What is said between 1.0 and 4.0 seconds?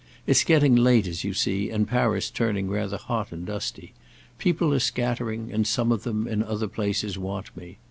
as you see, and Paris turning rather hot and dusty.